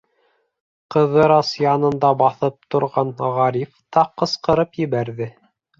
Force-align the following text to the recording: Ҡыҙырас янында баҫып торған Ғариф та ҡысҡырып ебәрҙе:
Ҡыҙырас 0.95 1.51
янында 1.65 2.11
баҫып 2.23 2.59
торған 2.77 3.15
Ғариф 3.23 3.79
та 3.99 4.09
ҡысҡырып 4.23 4.83
ебәрҙе: 4.89 5.35